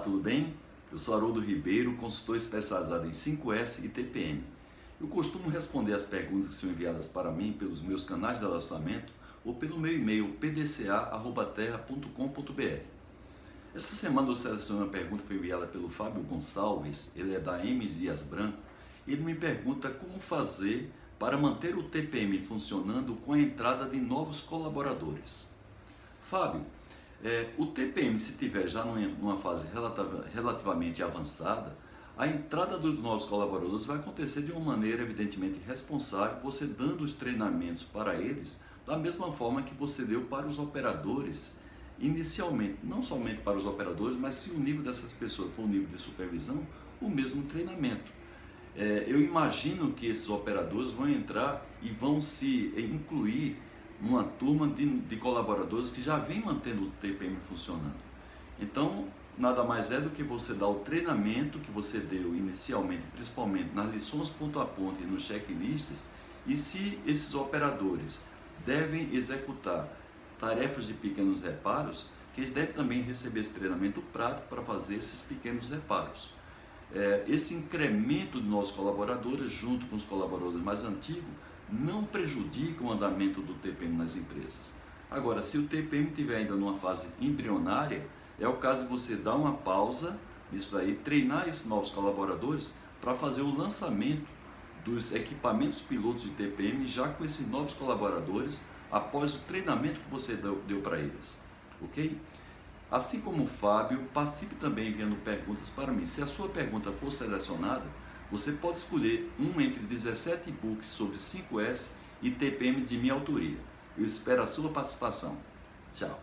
tudo 0.00 0.18
bem? 0.18 0.54
Eu 0.90 0.98
sou 0.98 1.16
Haroldo 1.16 1.40
Ribeiro, 1.40 1.94
consultor 1.96 2.36
especializado 2.36 3.06
em 3.06 3.10
5S 3.10 3.84
e 3.84 3.88
TPM. 3.88 4.42
Eu 5.00 5.06
costumo 5.08 5.48
responder 5.48 5.94
as 5.94 6.04
perguntas 6.04 6.56
que 6.56 6.62
são 6.62 6.70
enviadas 6.70 7.08
para 7.08 7.30
mim 7.30 7.52
pelos 7.52 7.80
meus 7.80 8.04
canais 8.04 8.38
de 8.38 8.44
relacionamento 8.44 9.12
ou 9.44 9.54
pelo 9.54 9.78
meu 9.78 9.92
e-mail 9.92 10.32
pdca.terra.com.br. 10.40 12.82
Esta 13.74 13.94
semana 13.94 14.28
eu 14.28 14.36
selecionei 14.36 14.82
uma 14.82 14.90
pergunta 14.90 15.22
que 15.22 15.28
foi 15.28 15.36
enviada 15.36 15.66
pelo 15.66 15.88
Fábio 15.88 16.22
Gonçalves, 16.22 17.12
ele 17.14 17.34
é 17.34 17.40
da 17.40 17.64
M 17.64 17.86
Dias 17.86 18.22
Branco. 18.22 18.58
Ele 19.06 19.22
me 19.22 19.34
pergunta 19.34 19.90
como 19.90 20.18
fazer 20.18 20.90
para 21.18 21.36
manter 21.36 21.76
o 21.76 21.84
TPM 21.84 22.42
funcionando 22.44 23.14
com 23.14 23.34
a 23.34 23.38
entrada 23.38 23.88
de 23.88 24.00
novos 24.00 24.40
colaboradores. 24.40 25.48
Fábio, 26.28 26.64
é, 27.22 27.50
o 27.58 27.66
TPM, 27.66 28.18
se 28.18 28.38
tiver 28.38 28.66
já 28.66 28.84
numa 28.84 29.36
fase 29.36 29.66
relativamente 30.32 31.02
avançada, 31.02 31.76
a 32.16 32.26
entrada 32.26 32.78
dos 32.78 32.98
novos 32.98 33.24
colaboradores 33.24 33.86
vai 33.86 33.96
acontecer 33.96 34.42
de 34.42 34.52
uma 34.52 34.60
maneira 34.60 35.02
evidentemente 35.02 35.60
responsável, 35.66 36.38
você 36.42 36.66
dando 36.66 37.02
os 37.02 37.14
treinamentos 37.14 37.82
para 37.82 38.14
eles 38.14 38.62
da 38.86 38.96
mesma 38.96 39.30
forma 39.32 39.62
que 39.62 39.74
você 39.74 40.04
deu 40.04 40.22
para 40.22 40.46
os 40.46 40.58
operadores 40.58 41.58
inicialmente, 41.98 42.78
não 42.82 43.02
somente 43.02 43.40
para 43.42 43.56
os 43.56 43.64
operadores, 43.64 44.16
mas 44.16 44.34
se 44.34 44.50
o 44.50 44.58
nível 44.58 44.82
dessas 44.82 45.12
pessoas 45.12 45.54
for 45.54 45.62
o 45.62 45.68
nível 45.68 45.88
de 45.88 46.00
supervisão, 46.00 46.66
o 47.00 47.08
mesmo 47.08 47.44
treinamento. 47.44 48.10
É, 48.76 49.04
eu 49.06 49.20
imagino 49.20 49.92
que 49.92 50.06
esses 50.06 50.28
operadores 50.28 50.92
vão 50.92 51.08
entrar 51.08 51.66
e 51.82 51.90
vão 51.90 52.20
se 52.20 52.72
incluir 52.76 53.58
numa 54.00 54.24
turma 54.24 54.66
de, 54.66 54.86
de 54.86 55.16
colaboradores 55.16 55.90
que 55.90 56.02
já 56.02 56.18
vem 56.18 56.40
mantendo 56.40 56.84
o 56.84 56.90
TPM 57.00 57.36
funcionando. 57.48 57.98
Então, 58.58 59.08
nada 59.36 59.64
mais 59.64 59.90
é 59.90 60.00
do 60.00 60.10
que 60.10 60.22
você 60.22 60.54
dar 60.54 60.68
o 60.68 60.76
treinamento 60.76 61.58
que 61.58 61.70
você 61.70 61.98
deu 61.98 62.34
inicialmente, 62.34 63.04
principalmente 63.14 63.74
nas 63.74 63.92
lições 63.92 64.30
ponto 64.30 64.58
a 64.60 64.64
ponto 64.64 65.02
e 65.02 65.06
nos 65.06 65.22
checklists, 65.24 66.08
e 66.46 66.56
se 66.56 66.98
esses 67.06 67.34
operadores 67.34 68.24
devem 68.64 69.14
executar 69.14 69.88
tarefas 70.38 70.86
de 70.86 70.94
pequenos 70.94 71.40
reparos, 71.40 72.10
que 72.34 72.40
eles 72.40 72.50
devem 72.50 72.72
também 72.72 73.02
receber 73.02 73.40
esse 73.40 73.50
treinamento 73.50 74.00
prático 74.12 74.48
para 74.48 74.62
fazer 74.62 74.96
esses 74.96 75.22
pequenos 75.22 75.70
reparos. 75.70 76.30
É, 76.92 77.24
esse 77.28 77.54
incremento 77.54 78.40
de 78.40 78.48
nossos 78.48 78.74
colaboradores, 78.74 79.50
junto 79.50 79.86
com 79.86 79.96
os 79.96 80.04
colaboradores 80.04 80.62
mais 80.62 80.84
antigos, 80.84 81.30
não 81.70 82.04
prejudica 82.04 82.82
o 82.82 82.90
andamento 82.90 83.40
do 83.40 83.54
TPM 83.54 83.96
nas 83.96 84.16
empresas. 84.16 84.74
Agora, 85.10 85.42
se 85.42 85.58
o 85.58 85.66
TPM 85.66 86.08
estiver 86.08 86.36
ainda 86.36 86.54
numa 86.54 86.78
fase 86.78 87.08
embrionária, 87.20 88.06
é 88.38 88.48
o 88.48 88.56
caso 88.56 88.82
de 88.82 88.88
você 88.88 89.16
dar 89.16 89.36
uma 89.36 89.52
pausa 89.52 90.18
nisso 90.50 90.72
daí, 90.72 90.94
treinar 90.94 91.48
esses 91.48 91.66
novos 91.66 91.90
colaboradores 91.90 92.76
para 93.00 93.14
fazer 93.14 93.42
o 93.42 93.56
lançamento 93.56 94.26
dos 94.84 95.14
equipamentos 95.14 95.80
pilotos 95.80 96.22
de 96.22 96.30
TPM 96.30 96.86
já 96.86 97.08
com 97.08 97.24
esses 97.24 97.48
novos 97.48 97.74
colaboradores 97.74 98.64
após 98.90 99.34
o 99.34 99.38
treinamento 99.40 100.00
que 100.00 100.10
você 100.10 100.34
deu, 100.34 100.62
deu 100.66 100.80
para 100.80 100.98
eles, 100.98 101.40
ok? 101.82 102.18
Assim 102.90 103.20
como 103.20 103.44
o 103.44 103.46
Fábio, 103.46 104.00
participe 104.12 104.56
também 104.56 104.88
enviando 104.88 105.14
perguntas 105.22 105.70
para 105.70 105.92
mim. 105.92 106.04
Se 106.06 106.22
a 106.22 106.26
sua 106.26 106.48
pergunta 106.48 106.90
for 106.90 107.12
selecionada, 107.12 107.84
você 108.30 108.52
pode 108.52 108.78
escolher 108.78 109.30
um 109.38 109.60
entre 109.60 109.80
17 109.80 110.48
e-books 110.48 110.88
sobre 110.88 111.18
5S 111.18 111.92
e 112.22 112.30
TPM 112.30 112.82
de 112.82 112.96
minha 112.96 113.12
autoria. 113.12 113.56
Eu 113.98 114.06
espero 114.06 114.42
a 114.42 114.46
sua 114.46 114.70
participação. 114.70 115.38
Tchau. 115.92 116.18